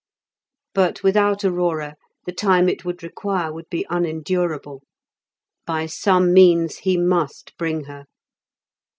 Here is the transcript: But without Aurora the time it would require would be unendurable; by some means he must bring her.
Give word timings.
But 0.73 1.03
without 1.03 1.45
Aurora 1.45 1.93
the 2.25 2.31
time 2.31 2.67
it 2.67 2.83
would 2.83 3.03
require 3.03 3.53
would 3.53 3.69
be 3.69 3.85
unendurable; 3.87 4.81
by 5.67 5.85
some 5.85 6.33
means 6.33 6.77
he 6.79 6.97
must 6.97 7.55
bring 7.55 7.83
her. 7.83 8.05